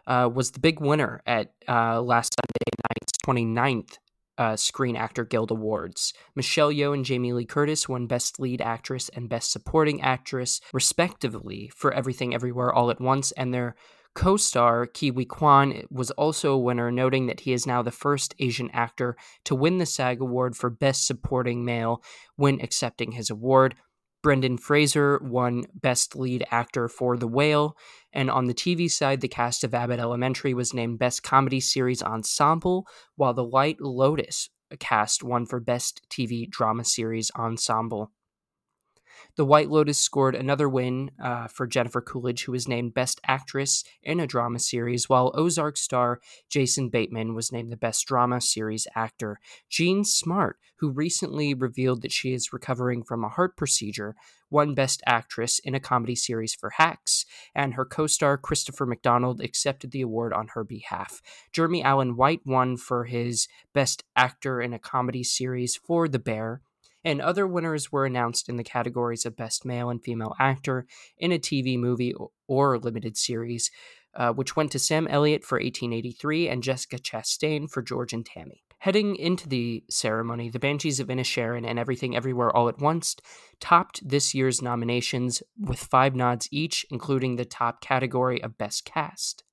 uh, 0.08 0.30
was 0.34 0.52
the 0.52 0.60
big 0.60 0.80
winner 0.80 1.22
at 1.26 1.54
uh, 1.68 2.02
last 2.02 2.36
Sunday 2.36 2.74
night's 2.90 3.14
29th 3.26 3.98
uh, 4.38 4.56
Screen 4.56 4.96
Actor 4.96 5.26
Guild 5.26 5.52
Awards. 5.52 6.14
Michelle 6.36 6.72
Yeoh 6.72 6.94
and 6.94 7.06
Jamie 7.06 7.34
Lee 7.34 7.46
Curtis 7.46 7.88
won 7.88 8.08
Best 8.08 8.40
Lead 8.40 8.62
Actress 8.62 9.10
and 9.10 9.30
Best 9.30 9.52
Supporting 9.52 10.02
Actress, 10.02 10.60
respectively, 10.74 11.72
for 11.76 11.94
Everything 11.94 12.34
Everywhere 12.34 12.74
All 12.74 12.90
at 12.90 13.02
Once, 13.02 13.32
and 13.34 13.54
their 13.54 13.76
co 14.16 14.38
star 14.38 14.86
Ke 14.86 15.12
Huy 15.14 15.26
Quan 15.26 15.84
was 15.90 16.12
also 16.12 16.54
a 16.54 16.58
winner, 16.58 16.92
noting 16.92 17.28
that 17.28 17.42
he 17.42 17.54
is 17.54 17.68
now 17.68 17.82
the 17.82 17.92
first 17.92 18.36
Asian 18.40 18.70
actor 18.72 19.16
to 19.46 19.56
win 19.56 19.78
the 19.78 19.86
SAG 19.86 20.22
Award 20.22 20.56
for 20.56 20.70
Best 20.70 21.06
Supporting 21.06 21.66
Male 21.66 22.02
when 22.36 22.62
accepting 22.62 23.14
his 23.14 23.30
award. 23.30 23.76
Brendan 24.22 24.58
Fraser 24.58 25.20
won 25.22 25.66
Best 25.74 26.16
Lead 26.16 26.46
Actor 26.50 26.88
for 26.88 27.18
The 27.18 27.28
Whale. 27.28 27.76
And 28.14 28.32
on 28.32 28.46
the 28.46 28.54
TV 28.54 28.90
side, 28.90 29.20
the 29.20 29.28
cast 29.28 29.66
of 29.66 29.74
Abbott 29.74 30.00
Elementary 30.00 30.54
was 30.54 30.74
named 30.74 30.98
Best 30.98 31.24
Comedy 31.24 31.60
Series 31.60 32.02
Ensemble, 32.02 32.88
while 33.18 33.34
The 33.34 33.44
White 33.44 33.82
Lotus 33.82 34.50
cast 34.80 35.24
won 35.24 35.46
for 35.46 35.60
Best 35.60 36.08
TV 36.10 36.50
Drama 36.50 36.86
Series 36.86 37.32
Ensemble. 37.36 38.12
The 39.36 39.46
White 39.46 39.72
Lotus 39.72 39.98
scored 39.98 40.36
another 40.36 40.70
win 40.70 41.10
uh, 41.20 41.48
for 41.48 41.66
Jennifer 41.66 42.02
Coolidge, 42.02 42.44
who 42.44 42.52
was 42.52 42.68
named 42.68 42.94
Best 42.94 43.20
Actress 43.26 43.84
in 44.04 44.20
a 44.20 44.28
Drama 44.28 44.60
Series, 44.60 45.10
while 45.10 45.32
Ozark 45.34 45.76
star 45.76 46.22
Jason 46.50 46.90
Bateman 46.90 47.34
was 47.34 47.52
named 47.52 47.72
the 47.72 47.78
Best 47.78 48.06
Drama 48.06 48.40
Series 48.40 48.86
Actor. 48.96 49.40
Jean 49.70 50.04
Smart, 50.04 50.58
who 50.76 50.92
recently 50.92 51.56
revealed 51.56 52.04
that 52.04 52.12
she 52.12 52.32
is 52.32 52.54
recovering 52.54 53.04
from 53.04 53.24
a 53.24 53.30
heart 53.30 53.58
procedure, 53.58 54.16
won 54.52 54.76
Best 54.76 55.02
Actress 55.08 55.58
in 55.58 55.74
a 55.74 55.80
Comedy 55.80 56.16
Series 56.16 56.54
for 56.54 56.70
Hacks, 56.78 57.26
and 57.56 57.74
her 57.74 57.86
co 57.86 58.06
star 58.06 58.38
Christopher 58.38 58.86
McDonald 58.86 59.42
accepted 59.42 59.90
the 59.90 60.02
award 60.02 60.32
on 60.32 60.50
her 60.50 60.64
behalf. 60.64 61.24
Jeremy 61.52 61.82
Allen 61.82 62.16
White 62.16 62.42
won 62.46 62.78
for 62.78 63.06
his 63.06 63.48
Best 63.74 64.04
Actor 64.16 64.62
in 64.62 64.74
a 64.74 64.80
Comedy 64.80 65.24
Series 65.24 65.76
for 65.76 66.08
The 66.08 66.20
Bear 66.20 66.62
and 67.04 67.22
other 67.22 67.46
winners 67.46 67.92
were 67.92 68.06
announced 68.06 68.50
in 68.50 68.58
the 68.58 68.64
categories 68.64 69.26
of 69.26 69.36
Best 69.36 69.66
Male 69.66 69.90
and 69.90 70.04
Female 70.04 70.36
Actor 70.40 70.86
in 71.18 71.32
a 71.32 71.40
TV 71.40 71.78
movie 71.78 72.14
or 72.48 72.78
limited 72.80 73.18
series, 73.18 73.72
uh, 74.16 74.32
which 74.32 74.56
went 74.56 74.72
to 74.72 74.80
Sam 74.80 75.08
Elliott 75.08 75.44
for 75.44 75.58
1883 75.58 76.50
and 76.50 76.64
Jessica 76.64 76.98
Chastain 76.98 77.70
for 77.70 77.82
George 77.82 78.14
and 78.14 78.26
Tammy. 78.26 78.64
Heading 78.80 79.16
into 79.16 79.48
the 79.48 79.84
ceremony, 79.90 80.50
the 80.50 80.60
Banshees 80.60 81.00
of 81.00 81.08
Inisherin 81.08 81.66
and 81.66 81.80
Everything 81.80 82.18
Everywhere 82.18 82.54
All 82.54 82.68
at 82.68 82.80
Once 82.80 83.16
topped 83.62 84.08
this 84.08 84.36
year's 84.36 84.62
nominations 84.62 85.42
with 85.58 85.80
five 85.80 86.16
nods 86.16 86.50
each, 86.52 86.86
including 86.90 87.38
the 87.38 87.46
top 87.46 87.80
category 87.80 88.44
of 88.44 88.58
Best 88.58 88.84
Cast. 88.84 89.46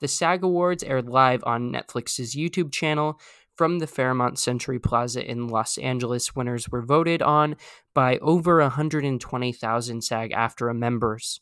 The 0.00 0.08
SAG 0.08 0.42
Awards 0.42 0.82
aired 0.82 1.08
live 1.08 1.44
on 1.46 1.70
Netflix's 1.70 2.34
YouTube 2.34 2.72
channel, 2.72 3.20
from 3.56 3.78
the 3.78 3.86
Fairmont 3.86 4.38
Century 4.38 4.78
Plaza 4.78 5.24
in 5.24 5.48
Los 5.48 5.78
Angeles. 5.78 6.34
Winners 6.34 6.68
were 6.68 6.82
voted 6.82 7.22
on 7.22 7.56
by 7.94 8.18
over 8.18 8.60
120,000 8.60 10.02
SAG 10.02 10.32
AFTRA 10.32 10.76
members. 10.76 11.40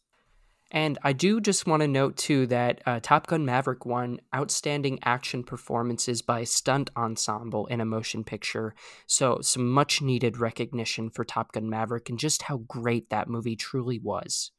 And 0.72 0.98
I 1.02 1.12
do 1.12 1.40
just 1.40 1.66
want 1.66 1.82
to 1.82 1.88
note 1.88 2.16
too 2.16 2.46
that 2.46 2.80
uh, 2.86 3.00
Top 3.02 3.26
Gun 3.26 3.44
Maverick 3.44 3.84
won 3.84 4.20
Outstanding 4.34 5.00
Action 5.02 5.42
Performances 5.42 6.22
by 6.22 6.44
Stunt 6.44 6.90
Ensemble 6.96 7.66
in 7.66 7.80
a 7.80 7.84
Motion 7.84 8.22
Picture. 8.22 8.74
So, 9.06 9.40
some 9.40 9.68
much 9.68 10.00
needed 10.00 10.38
recognition 10.38 11.10
for 11.10 11.24
Top 11.24 11.52
Gun 11.52 11.68
Maverick 11.68 12.08
and 12.08 12.18
just 12.18 12.42
how 12.42 12.58
great 12.58 13.10
that 13.10 13.28
movie 13.28 13.56
truly 13.56 13.98
was. 13.98 14.52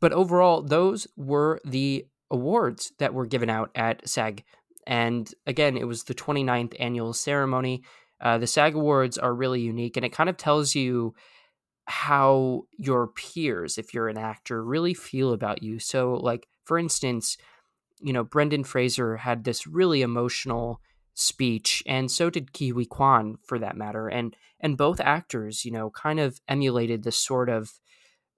But 0.00 0.12
overall, 0.12 0.62
those 0.62 1.08
were 1.16 1.60
the 1.64 2.06
awards 2.30 2.92
that 2.98 3.14
were 3.14 3.26
given 3.26 3.50
out 3.50 3.70
at 3.74 4.08
SAG 4.08 4.44
and 4.88 5.32
again, 5.46 5.76
it 5.76 5.86
was 5.86 6.04
the 6.04 6.14
29th 6.14 6.74
annual 6.80 7.12
ceremony. 7.12 7.82
Uh, 8.22 8.38
the 8.38 8.46
SAG 8.46 8.74
Awards 8.74 9.18
are 9.18 9.34
really 9.34 9.60
unique, 9.60 9.98
and 9.98 10.06
it 10.06 10.14
kind 10.14 10.30
of 10.30 10.38
tells 10.38 10.74
you 10.74 11.14
how 11.84 12.62
your 12.78 13.08
peers, 13.08 13.76
if 13.76 13.92
you're 13.92 14.08
an 14.08 14.16
actor, 14.16 14.64
really 14.64 14.94
feel 14.94 15.34
about 15.34 15.62
you. 15.62 15.78
So, 15.78 16.14
like, 16.14 16.48
for 16.64 16.78
instance, 16.78 17.36
you 18.00 18.14
know, 18.14 18.24
Brendan 18.24 18.64
Fraser 18.64 19.18
had 19.18 19.44
this 19.44 19.66
really 19.66 20.00
emotional 20.00 20.80
speech, 21.12 21.82
and 21.86 22.10
so 22.10 22.30
did 22.30 22.54
Ke 22.54 22.72
Huy 22.72 22.86
Quan, 22.86 23.36
for 23.44 23.58
that 23.58 23.76
matter. 23.76 24.08
And 24.08 24.34
and 24.58 24.78
both 24.78 25.00
actors, 25.00 25.66
you 25.66 25.70
know, 25.70 25.90
kind 25.90 26.18
of 26.18 26.40
emulated 26.48 27.02
this 27.02 27.18
sort 27.18 27.50
of 27.50 27.78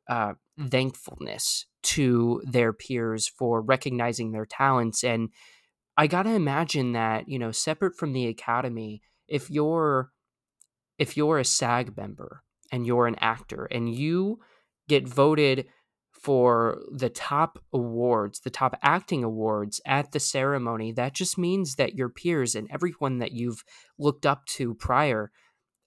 uh, 0.08 0.34
thankfulness 0.68 1.66
to 1.82 2.42
their 2.44 2.72
peers 2.72 3.28
for 3.28 3.60
recognizing 3.60 4.32
their 4.32 4.46
talents 4.46 5.04
and 5.04 5.28
I 6.00 6.06
got 6.06 6.22
to 6.22 6.30
imagine 6.30 6.92
that, 6.92 7.28
you 7.28 7.38
know, 7.38 7.52
separate 7.52 7.94
from 7.94 8.14
the 8.14 8.26
academy, 8.26 9.02
if 9.28 9.50
you're 9.50 10.10
if 10.98 11.14
you're 11.14 11.38
a 11.38 11.44
SAG 11.44 11.94
member 11.94 12.42
and 12.72 12.86
you're 12.86 13.06
an 13.06 13.16
actor 13.16 13.66
and 13.66 13.94
you 13.94 14.38
get 14.88 15.06
voted 15.06 15.66
for 16.10 16.78
the 16.90 17.10
top 17.10 17.58
awards, 17.70 18.40
the 18.40 18.48
top 18.48 18.78
acting 18.82 19.22
awards 19.22 19.78
at 19.84 20.12
the 20.12 20.20
ceremony, 20.20 20.90
that 20.90 21.14
just 21.14 21.36
means 21.36 21.74
that 21.74 21.96
your 21.96 22.08
peers 22.08 22.54
and 22.54 22.66
everyone 22.70 23.18
that 23.18 23.32
you've 23.32 23.62
looked 23.98 24.24
up 24.24 24.46
to 24.46 24.72
prior 24.72 25.30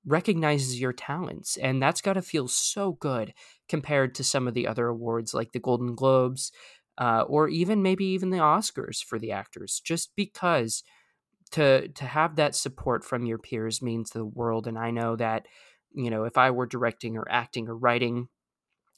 recognizes 0.06 0.80
your 0.80 0.94
talents. 0.94 1.58
And 1.58 1.82
that's 1.82 2.02
got 2.02 2.14
to 2.14 2.22
feel 2.22 2.48
so 2.48 2.92
good 2.92 3.34
compared 3.68 4.14
to 4.16 4.24
some 4.24 4.48
of 4.48 4.54
the 4.54 4.68
other 4.68 4.90
awards 4.90 5.34
like 5.34 5.54
the 5.54 5.60
Golden 5.60 5.96
Globes, 5.96 6.52
uh, 6.98 7.24
or 7.28 7.48
even 7.48 7.82
maybe 7.82 8.06
even 8.06 8.30
the 8.30 8.38
Oscars 8.38 9.04
for 9.04 9.20
the 9.20 9.32
actors, 9.32 9.82
just 9.84 10.16
because 10.16 10.84
to 11.52 11.88
to 11.90 12.06
have 12.06 12.36
that 12.36 12.56
support 12.56 13.04
from 13.04 13.26
your 13.26 13.38
peers 13.38 13.82
means 13.82 14.10
the 14.10 14.26
world. 14.26 14.68
And 14.68 14.78
I 14.78 14.92
know 14.92 15.16
that 15.16 15.48
you 15.94 16.10
know 16.10 16.24
if 16.24 16.38
I 16.38 16.52
were 16.52 16.66
directing 16.66 17.18
or 17.18 17.30
acting 17.30 17.68
or 17.68 17.78
writing, 17.78 18.28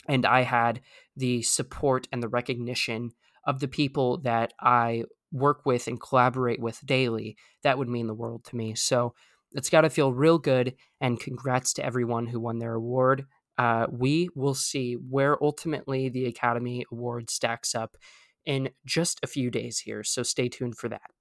and 0.08 0.26
I 0.26 0.42
had 0.42 0.82
the 1.16 1.42
support 1.42 2.08
and 2.12 2.22
the 2.22 2.30
recognition 2.30 3.12
of 3.46 3.60
the 3.60 3.68
people 3.68 4.18
that 4.20 4.54
I 4.60 5.04
work 5.32 5.66
with 5.66 5.88
and 5.88 6.00
collaborate 6.00 6.60
with 6.60 6.86
daily, 6.86 7.38
that 7.64 7.78
would 7.78 7.90
mean 7.90 8.08
the 8.08 8.14
world 8.14 8.44
to 8.46 8.56
me. 8.56 8.74
So 8.76 9.14
it's 9.52 9.70
got 9.70 9.82
to 9.82 9.90
feel 9.90 10.14
real 10.14 10.40
good. 10.40 10.76
And 11.02 11.20
congrats 11.20 11.74
to 11.74 11.86
everyone 11.86 12.28
who 12.28 12.40
won 12.40 12.60
their 12.60 12.74
award 12.74 13.26
uh, 13.58 13.88
we 13.90 14.30
will 14.36 14.56
see 14.56 14.94
where 14.94 15.42
ultimately 15.44 16.10
the 16.10 16.26
Academy 16.26 16.86
Award 16.92 17.30
stacks 17.30 17.74
up 17.76 17.98
in 18.46 18.70
just 18.86 19.20
a 19.24 19.28
few 19.28 19.50
days 19.50 19.80
here. 19.80 20.04
So 20.04 20.24
stay 20.24 20.50
tuned 20.50 20.78
for 20.78 20.90
that. 20.90 21.12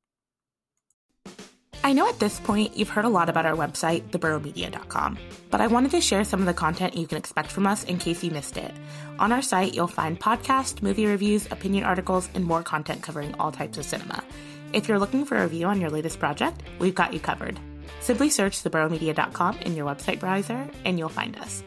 I 1.83 1.93
know 1.93 2.09
at 2.09 2.19
this 2.19 2.41
point 2.41 2.79
you've 2.79 2.89
heard 2.89 3.05
a 3.05 3.11
lot 3.11 3.29
about 3.29 3.45
our 3.45 3.55
website, 3.55 4.09
theburrowmedia.com, 4.11 5.19
but 5.51 5.61
I 5.61 5.67
wanted 5.67 5.91
to 5.91 6.01
share 6.01 6.25
some 6.25 6.41
of 6.41 6.47
the 6.47 6.55
content 6.55 6.97
you 6.97 7.07
can 7.07 7.19
expect 7.19 7.51
from 7.51 7.67
us 7.67 7.85
in 7.85 7.99
case 7.99 8.25
you 8.25 8.31
missed 8.31 8.57
it. 8.57 8.73
On 9.19 9.31
our 9.33 9.43
site, 9.43 9.75
you'll 9.75 9.87
find 9.87 10.19
podcasts, 10.19 10.83
movie 10.83 11.05
reviews, 11.05 11.47
opinion 11.51 11.85
articles, 11.85 12.31
and 12.33 12.43
more 12.43 12.63
content 12.63 13.03
covering 13.03 13.35
all 13.35 13.53
types 13.53 13.77
of 13.77 13.85
cinema. 13.85 14.25
If 14.73 14.89
you're 14.89 14.99
looking 14.99 15.27
for 15.27 15.37
a 15.37 15.43
review 15.43 15.67
on 15.67 15.79
your 15.79 15.91
latest 15.91 16.19
project, 16.19 16.63
we've 16.79 16.95
got 16.95 17.13
you 17.13 17.21
covered. 17.21 17.61
Simply 18.01 18.31
search 18.31 18.63
theburrowmedia.com 18.63 19.59
in 19.59 19.77
your 19.77 19.87
website 19.87 20.21
browser 20.21 20.71
and 20.87 20.99
you'll 20.99 21.11
find 21.11 21.37
us. 21.37 21.63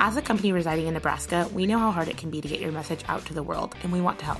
As 0.00 0.16
a 0.16 0.22
company 0.22 0.52
residing 0.52 0.86
in 0.86 0.94
Nebraska, 0.94 1.48
we 1.52 1.66
know 1.66 1.78
how 1.78 1.90
hard 1.90 2.06
it 2.06 2.16
can 2.16 2.30
be 2.30 2.40
to 2.40 2.46
get 2.46 2.60
your 2.60 2.70
message 2.70 3.02
out 3.08 3.24
to 3.26 3.34
the 3.34 3.42
world, 3.42 3.74
and 3.82 3.92
we 3.92 4.00
want 4.00 4.20
to 4.20 4.26
help. 4.26 4.38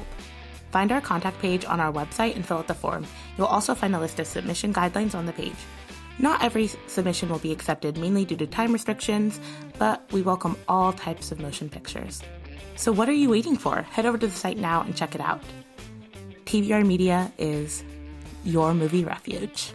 Find 0.71 0.93
our 0.93 1.01
contact 1.01 1.41
page 1.41 1.65
on 1.65 1.81
our 1.81 1.93
website 1.93 2.37
and 2.37 2.47
fill 2.47 2.59
out 2.59 2.69
the 2.69 2.75
form. 2.75 3.05
You'll 3.37 3.49
also 3.49 3.75
find 3.75 3.93
a 3.97 3.99
list 3.99 4.21
of 4.21 4.29
submission 4.29 4.73
guidelines 4.73 5.17
on 5.17 5.27
the 5.27 5.33
page. 5.33 5.57
Not 6.21 6.45
every 6.45 6.69
submission 6.87 7.29
will 7.29 7.41
be 7.41 7.51
accepted, 7.51 7.99
mainly 7.99 8.25
due 8.25 8.37
to 8.37 8.47
time 8.47 8.73
restrictions, 8.73 9.41
but 9.79 10.11
we 10.13 10.23
welcome 10.23 10.57
all 10.69 10.93
types 10.93 11.33
of 11.33 11.41
motion 11.41 11.69
pictures. 11.69 12.23
So, 12.77 12.93
what 12.93 13.09
are 13.09 13.13
you 13.13 13.29
waiting 13.29 13.57
for? 13.57 13.83
Head 13.83 14.07
over 14.07 14.19
to 14.19 14.27
the 14.29 14.35
site 14.35 14.59
now 14.59 14.83
and 14.83 14.97
check 14.97 15.17
it 15.17 15.21
out. 15.21 15.43
TBR 16.45 16.87
Media 16.87 17.33
is 17.37 17.83
your 18.45 18.75
movie 18.75 19.05
refuge. 19.05 19.73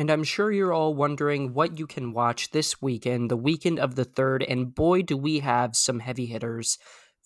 And 0.00 0.10
I'm 0.10 0.24
sure 0.24 0.50
you're 0.50 0.72
all 0.72 0.94
wondering 0.94 1.52
what 1.52 1.78
you 1.78 1.86
can 1.86 2.12
watch 2.12 2.50
this 2.50 2.80
weekend, 2.80 3.30
the 3.30 3.36
weekend 3.36 3.78
of 3.78 3.96
the 3.96 4.06
3rd, 4.06 4.46
and 4.48 4.74
boy, 4.74 5.02
do 5.02 5.14
we 5.14 5.40
have 5.40 5.76
some 5.76 6.00
heavy 6.00 6.24
hitters 6.24 6.78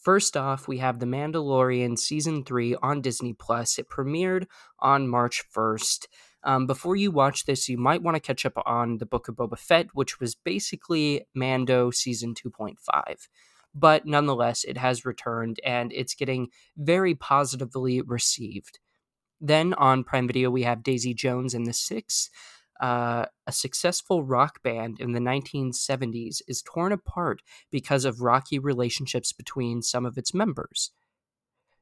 First 0.04 0.37
off, 0.37 0.69
we 0.69 0.78
have 0.78 0.99
The 0.99 1.07
Mandalorian 1.07 1.99
Season 1.99 2.45
3 2.45 2.76
on 2.83 3.00
Disney 3.00 3.33
Plus. 3.33 3.78
It 3.78 3.88
premiered 3.88 4.45
on 4.78 5.09
March 5.09 5.43
1st. 5.50 6.09
Um, 6.43 6.66
before 6.66 6.95
you 6.95 7.11
watch 7.11 7.47
this, 7.47 7.71
you 7.71 7.78
might 7.78 8.02
want 8.02 8.14
to 8.14 8.21
catch 8.21 8.45
up 8.45 8.52
on 8.66 8.99
the 8.99 9.07
Book 9.07 9.28
of 9.28 9.37
Boba 9.37 9.59
Fett, 9.59 9.87
which 9.95 10.21
was 10.21 10.35
basically 10.35 11.25
Mando 11.35 11.90
Season 11.90 12.35
2.5. 12.35 12.76
But 13.75 14.04
nonetheless, 14.04 14.62
it 14.62 14.76
has 14.76 15.07
returned 15.07 15.59
and 15.64 15.90
it's 15.90 16.14
getting 16.14 16.49
very 16.76 17.14
positively 17.14 18.02
received. 18.02 18.81
Then 19.40 19.73
on 19.73 20.04
Prime 20.04 20.26
Video, 20.26 20.50
we 20.50 20.64
have 20.64 20.83
Daisy 20.83 21.14
Jones 21.14 21.54
and 21.54 21.64
the 21.64 21.73
Six. 21.73 22.28
Uh, 22.85 23.25
a 23.47 23.53
successful 23.53 24.23
rock 24.25 24.62
band 24.62 25.00
in 25.00 25.12
the 25.12 25.19
1970s 25.19 26.43
is 26.47 26.62
torn 26.62 26.93
apart 26.93 27.41
because 27.71 28.05
of 28.05 28.21
rocky 28.21 28.59
relationships 28.59 29.33
between 29.33 29.81
some 29.81 30.05
of 30.05 30.19
its 30.19 30.35
members. 30.35 30.91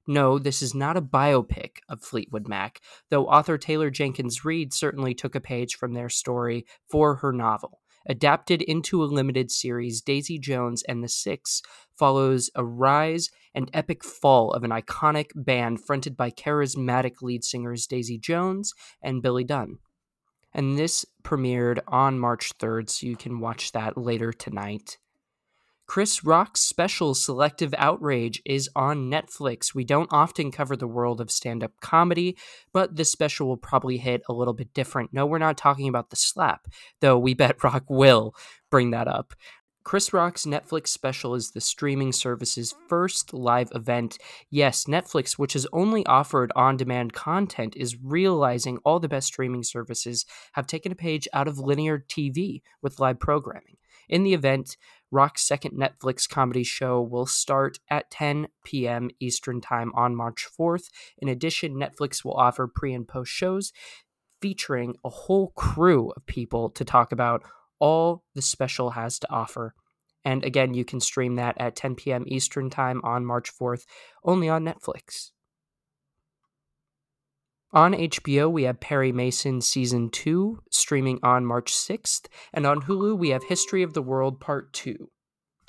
No, 0.07 0.39
this 0.39 0.63
is 0.63 0.77
not 0.77 0.97
a 0.97 1.03
biopic 1.03 1.79
of 1.89 2.05
Fleetwood 2.05 2.47
Mac, 2.47 2.79
though 3.11 3.27
author 3.27 3.59
Taylor 3.59 3.91
Jenkins 3.91 4.45
Reid 4.45 4.73
certainly 4.73 5.13
took 5.13 5.35
a 5.35 5.41
page 5.41 5.75
from 5.75 5.93
their 5.93 6.09
story 6.09 6.65
for 6.89 7.17
her 7.17 7.33
novel. 7.33 7.81
Adapted 8.07 8.63
into 8.63 9.03
a 9.03 9.07
limited 9.07 9.51
series, 9.51 10.03
Daisy 10.03 10.39
Jones 10.39 10.85
and 10.85 11.03
the 11.03 11.09
Six 11.09 11.63
follows 11.99 12.49
a 12.55 12.65
rise 12.65 13.29
and 13.57 13.69
epic 13.75 14.05
fall 14.05 14.53
of 14.53 14.63
an 14.63 14.71
iconic 14.71 15.31
band 15.35 15.85
fronted 15.85 16.17
by 16.17 16.31
charismatic 16.31 17.23
lead 17.23 17.43
singers 17.43 17.89
Daisy 17.89 18.19
Jones 18.19 18.73
and 19.03 19.21
Billy 19.21 19.43
Dunn 19.43 19.79
and 20.55 20.79
this 20.79 21.05
premiered 21.23 21.81
on 21.89 22.19
March 22.19 22.53
3rd, 22.59 22.91
so 22.91 23.07
you 23.07 23.17
can 23.17 23.41
watch 23.41 23.73
that 23.73 23.97
later 23.97 24.33
tonight. 24.33 24.99
Chris 25.87 26.25
Rock's 26.25 26.63
special 26.63 27.15
Selective 27.15 27.75
Outrage 27.77 28.41
is 28.47 28.71
on 28.75 29.11
Netflix. 29.11 29.75
We 29.75 29.85
don't 29.85 30.09
often 30.11 30.51
cover 30.51 30.75
the 30.75 30.87
world 30.87 31.21
of 31.21 31.31
stand 31.31 31.63
up 31.63 31.73
comedy, 31.81 32.39
but 32.73 32.97
this 32.97 33.11
special 33.11 33.47
will 33.47 33.59
probably 33.59 33.99
hit 33.99 34.23
a 34.29 34.33
little 34.33 34.55
bit 34.55 34.73
different. 34.73 35.13
No, 35.13 35.27
we're 35.27 35.39
not 35.39 35.59
talking 35.59 35.89
about 35.89 36.09
the 36.09 36.17
slap, 36.17 36.67
though 37.01 37.19
we 37.19 37.35
bet 37.35 37.63
Rock 37.63 37.85
will 37.91 38.35
bring 38.71 38.93
that 38.93 39.07
up. 39.07 39.35
Chris 39.85 40.13
Rock's 40.13 40.47
Netflix 40.47 40.89
special 40.89 41.35
is 41.35 41.51
the 41.51 41.61
streaming 41.61 42.13
service's 42.13 42.75
first 42.89 43.35
live 43.35 43.71
event. 43.75 44.17
Yes, 44.49 44.85
Netflix, 44.85 45.33
which 45.33 45.55
has 45.55 45.67
only 45.73 46.07
offered 46.07 46.53
on 46.55 46.77
demand 46.77 47.13
content, 47.13 47.75
is 47.77 47.97
realizing 48.01 48.79
all 48.85 49.01
the 49.01 49.09
best 49.09 49.27
streaming 49.27 49.65
services 49.65 50.25
have 50.53 50.67
taken 50.67 50.93
a 50.93 50.97
page 50.97 51.27
out 51.33 51.49
of 51.49 51.59
linear 51.59 52.05
TV 52.09 52.63
with 52.81 53.01
live 53.01 53.19
programming. 53.19 53.77
In 54.09 54.23
the 54.23 54.35
event, 54.35 54.77
Rock's 55.11 55.43
second 55.43 55.73
Netflix 55.73 56.29
comedy 56.29 56.65
show 56.65 57.03
will 57.03 57.27
start 57.27 57.79
at 57.91 58.11
10 58.11 58.49
p.m. 58.65 59.11
Eastern 59.21 59.61
Time 59.61 59.91
on 59.95 60.15
March 60.15 60.47
4th. 60.59 60.91
In 61.19 61.29
addition, 61.29 61.75
Netflix 61.75 62.25
will 62.25 62.35
offer 62.35 62.69
pre 62.69 62.95
and 62.95 63.07
post 63.07 63.33
shows 63.33 63.73
featuring 64.41 64.97
a 65.05 65.09
whole 65.09 65.49
crew 65.57 66.11
of 66.17 66.27
people 66.27 66.71
to 66.71 66.85
talk 66.85 67.13
about 67.13 67.43
all 67.83 68.23
the 68.37 68.41
special 68.41 68.91
has 68.91 69.19
to 69.19 69.31
offer. 69.31 69.75
And 70.25 70.45
again, 70.45 70.73
you 70.73 70.85
can 70.85 71.01
stream 71.01 71.35
that 71.35 71.57
at 71.59 71.75
10 71.75 71.97
p.m. 71.97 72.25
Eastern 72.29 72.71
Time 72.71 73.01
on 73.03 73.27
March 73.27 73.51
4th, 73.53 73.83
only 74.25 74.49
on 74.49 74.65
Netflix. 74.65 75.33
On 77.73 77.93
HBO, 77.93 78.53
we 78.53 78.63
have 78.65 78.79
Perry 78.79 79.11
Mason 79.11 79.61
Season 79.61 80.11
2 80.11 80.61
streaming 80.71 81.19
on 81.25 81.45
March 81.45 81.73
6th, 81.73 82.27
and 82.55 82.67
on 82.67 82.83
Hulu, 82.83 83.19
we 83.19 83.31
have 83.31 83.43
History 83.45 83.83
of 83.83 83.95
the 83.95 84.03
World 84.03 84.39
Part 84.39 84.73
2. 84.75 85.09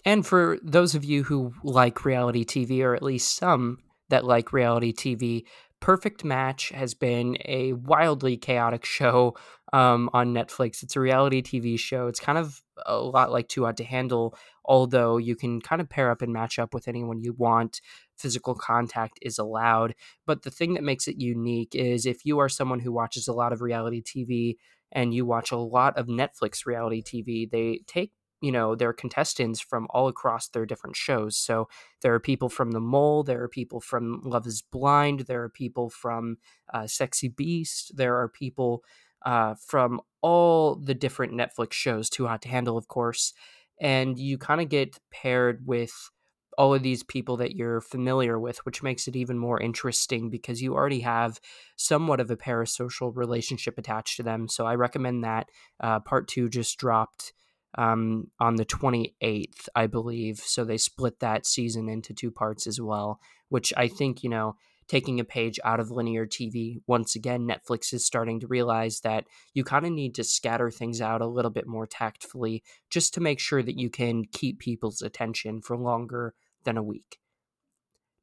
And 0.05 0.27
for 0.27 0.59
those 0.61 0.93
of 0.93 1.03
you 1.03 1.23
who 1.23 1.53
like 1.63 2.05
reality 2.05 2.45
TV, 2.45 2.83
or 2.83 2.93
at 2.93 3.01
least 3.01 3.35
some 3.35 3.79
that 4.09 4.25
like 4.25 4.53
reality 4.53 4.93
TV, 4.93 5.45
Perfect 5.79 6.23
Match 6.23 6.69
has 6.69 6.93
been 6.93 7.37
a 7.45 7.73
wildly 7.73 8.37
chaotic 8.37 8.85
show 8.97 9.35
um, 9.73 10.09
on 10.13 10.33
Netflix. 10.33 10.83
It's 10.83 10.95
a 10.95 10.99
reality 10.99 11.41
TV 11.41 11.77
show. 11.77 12.07
It's 12.07 12.19
kind 12.19 12.37
of 12.37 12.61
a 12.85 12.95
lot 12.97 13.31
like 13.31 13.49
Too 13.49 13.65
Hot 13.65 13.75
to 13.77 13.83
Handle, 13.83 14.37
although 14.63 15.17
you 15.17 15.35
can 15.35 15.59
kind 15.59 15.81
of 15.81 15.89
pair 15.89 16.11
up 16.11 16.21
and 16.21 16.31
match 16.31 16.59
up 16.59 16.73
with 16.73 16.87
anyone 16.87 17.19
you 17.21 17.33
want. 17.33 17.81
Physical 18.15 18.53
contact 18.53 19.17
is 19.21 19.39
allowed. 19.39 19.95
But 20.27 20.43
the 20.43 20.51
thing 20.51 20.75
that 20.75 20.83
makes 20.83 21.07
it 21.07 21.19
unique 21.19 21.75
is 21.75 22.05
if 22.05 22.23
you 22.23 22.37
are 22.39 22.49
someone 22.49 22.79
who 22.79 22.91
watches 22.91 23.27
a 23.27 23.33
lot 23.33 23.51
of 23.51 23.61
reality 23.61 24.01
TV 24.01 24.57
and 24.91 25.11
you 25.13 25.25
watch 25.25 25.51
a 25.51 25.57
lot 25.57 25.97
of 25.97 26.05
Netflix 26.05 26.67
reality 26.67 27.01
TV, 27.01 27.49
they 27.49 27.81
take 27.87 28.11
you 28.41 28.51
know 28.51 28.75
their 28.75 28.93
contestants 28.93 29.61
from 29.61 29.87
all 29.89 30.09
across 30.09 30.49
their 30.49 30.65
different 30.65 30.97
shows 30.97 31.37
so 31.37 31.69
there 32.01 32.13
are 32.13 32.19
people 32.19 32.49
from 32.49 32.71
the 32.71 32.79
mole 32.81 33.23
there 33.23 33.41
are 33.41 33.47
people 33.47 33.79
from 33.79 34.19
love 34.21 34.45
is 34.45 34.61
blind 34.61 35.21
there 35.21 35.43
are 35.43 35.49
people 35.49 35.89
from 35.89 36.35
uh, 36.73 36.85
sexy 36.85 37.29
beast 37.29 37.95
there 37.95 38.17
are 38.17 38.27
people 38.27 38.83
uh, 39.25 39.55
from 39.55 40.01
all 40.21 40.75
the 40.75 40.93
different 40.93 41.33
netflix 41.33 41.73
shows 41.73 42.09
too 42.09 42.27
hot 42.27 42.41
to 42.41 42.49
handle 42.49 42.77
of 42.77 42.87
course 42.87 43.33
and 43.81 44.17
you 44.17 44.37
kind 44.37 44.61
of 44.61 44.69
get 44.69 44.97
paired 45.11 45.65
with 45.65 46.09
all 46.57 46.73
of 46.73 46.83
these 46.83 47.03
people 47.03 47.37
that 47.37 47.55
you're 47.55 47.81
familiar 47.81 48.39
with, 48.39 48.65
which 48.65 48.83
makes 48.83 49.07
it 49.07 49.15
even 49.15 49.37
more 49.37 49.59
interesting 49.59 50.29
because 50.29 50.61
you 50.61 50.73
already 50.73 51.01
have 51.01 51.39
somewhat 51.75 52.19
of 52.19 52.29
a 52.29 52.37
parasocial 52.37 53.15
relationship 53.15 53.77
attached 53.77 54.17
to 54.17 54.23
them. 54.23 54.47
So 54.47 54.65
I 54.65 54.75
recommend 54.75 55.23
that. 55.23 55.49
Uh, 55.79 55.99
part 55.99 56.27
two 56.27 56.49
just 56.49 56.77
dropped 56.77 57.33
um, 57.77 58.29
on 58.39 58.55
the 58.55 58.65
28th, 58.65 59.67
I 59.75 59.87
believe. 59.87 60.37
So 60.37 60.63
they 60.63 60.77
split 60.77 61.19
that 61.19 61.45
season 61.45 61.89
into 61.89 62.13
two 62.13 62.31
parts 62.31 62.67
as 62.67 62.79
well, 62.79 63.19
which 63.49 63.73
I 63.75 63.87
think, 63.87 64.23
you 64.23 64.29
know, 64.29 64.55
taking 64.87 65.19
a 65.19 65.25
page 65.25 65.59
out 65.63 65.79
of 65.79 65.91
linear 65.91 66.25
TV, 66.25 66.81
once 66.87 67.15
again, 67.15 67.47
Netflix 67.47 67.93
is 67.93 68.05
starting 68.05 68.39
to 68.39 68.47
realize 68.47 69.01
that 69.01 69.25
you 69.53 69.63
kind 69.63 69.85
of 69.85 69.91
need 69.91 70.15
to 70.15 70.23
scatter 70.23 70.69
things 70.69 71.01
out 71.01 71.21
a 71.21 71.27
little 71.27 71.51
bit 71.51 71.67
more 71.67 71.87
tactfully 71.87 72.63
just 72.89 73.13
to 73.13 73.21
make 73.21 73.39
sure 73.39 73.63
that 73.63 73.79
you 73.79 73.89
can 73.89 74.25
keep 74.25 74.59
people's 74.59 75.01
attention 75.01 75.61
for 75.61 75.77
longer 75.77 76.33
than 76.63 76.77
a 76.77 76.83
week. 76.83 77.19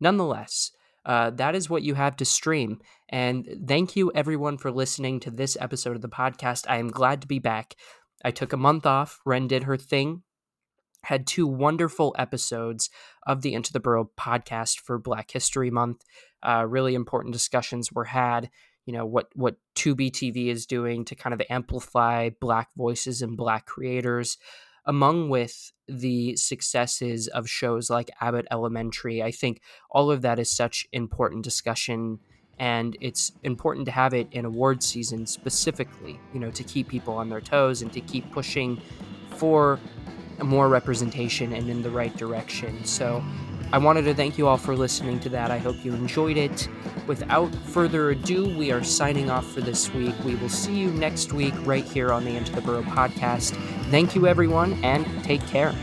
Nonetheless, 0.01 0.73
uh, 1.05 1.31
that 1.31 1.55
is 1.55 1.71
what 1.71 1.83
you 1.83 1.95
have 1.95 2.17
to 2.17 2.25
stream. 2.25 2.81
And 3.09 3.65
thank 3.67 3.97
you, 3.97 4.13
everyone, 4.15 4.59
for 4.59 4.71
listening 4.71 5.21
to 5.21 5.31
this 5.31 5.57
episode 5.61 5.97
of 5.97 6.03
the 6.03 6.09
podcast. 6.09 6.67
I 6.69 6.79
am 6.79 6.89
glad 6.89 7.23
to 7.23 7.29
be 7.29 7.39
back. 7.39 7.75
I 8.25 8.31
took 8.31 8.53
a 8.53 8.59
month 8.59 8.87
off. 8.87 9.21
Ren 9.25 9.49
did 9.49 9.65
her 9.65 9.77
thing. 9.77 10.23
Had 11.05 11.27
two 11.27 11.47
wonderful 11.47 12.15
episodes 12.19 12.91
of 13.27 13.43
the 13.43 13.55
Into 13.55 13.73
the 13.73 13.81
Burrow 13.81 14.11
podcast 14.19 14.81
for 14.81 14.99
Black 14.99 15.31
History 15.31 15.71
Month. 15.71 16.05
Uh, 16.43 16.65
really 16.69 16.95
important 16.95 17.33
discussions 17.33 17.93
were 17.93 18.05
had. 18.05 18.51
You 18.87 18.95
know 18.95 19.07
what 19.07 19.29
what 19.35 19.57
Tubi 19.75 20.11
TV 20.11 20.49
is 20.49 20.67
doing 20.67 21.05
to 21.07 21.15
kind 21.15 21.35
of 21.35 21.43
amplify 21.49 22.31
Black 22.41 22.69
voices 22.77 23.23
and 23.23 23.37
Black 23.37 23.67
creators, 23.67 24.39
among 24.85 25.29
with 25.29 25.73
the 25.87 26.37
successes 26.37 27.29
of 27.29 27.49
shows 27.49 27.91
like 27.91 28.11
Abbott 28.21 28.47
Elementary. 28.51 29.23
I 29.23 29.31
think 29.31 29.61
all 29.91 30.11
of 30.11 30.23
that 30.23 30.39
is 30.39 30.51
such 30.51 30.87
important 30.93 31.45
discussion 31.45 32.21
and 32.61 32.95
it's 33.01 33.33
important 33.43 33.87
to 33.87 33.91
have 33.91 34.13
it 34.13 34.29
in 34.33 34.45
award 34.45 34.83
season 34.83 35.27
specifically 35.27 36.21
you 36.33 36.39
know 36.39 36.51
to 36.51 36.63
keep 36.63 36.87
people 36.89 37.15
on 37.15 37.29
their 37.29 37.41
toes 37.41 37.83
and 37.83 37.93
to 37.93 38.01
keep 38.03 38.31
pushing 38.31 38.81
for 39.31 39.81
more 40.43 40.69
representation 40.69 41.53
and 41.53 41.69
in 41.69 41.83
the 41.83 41.91
right 41.91 42.17
direction. 42.17 42.85
So 42.85 43.23
i 43.73 43.79
wanted 43.79 44.03
to 44.03 44.15
thank 44.15 44.37
you 44.37 44.49
all 44.49 44.57
for 44.57 44.75
listening 44.75 45.21
to 45.21 45.29
that. 45.29 45.51
I 45.51 45.59
hope 45.59 45.85
you 45.85 45.95
enjoyed 45.95 46.37
it. 46.37 46.69
Without 47.07 47.55
further 47.55 48.11
ado 48.11 48.57
we 48.57 48.73
are 48.73 48.83
signing 48.83 49.31
off 49.31 49.51
for 49.53 49.61
this 49.61 49.93
week. 49.95 50.15
We 50.25 50.35
will 50.37 50.49
see 50.49 50.77
you 50.77 50.91
next 50.91 51.33
week 51.33 51.55
right 51.65 51.85
here 51.85 52.13
on 52.13 52.25
the 52.25 52.37
into 52.37 52.53
the 52.53 52.61
burrow 52.61 52.83
podcast. 52.83 53.55
Thank 53.91 54.15
you 54.15 54.27
everyone 54.27 54.73
and 54.85 55.07
take 55.25 55.47
care 55.47 55.75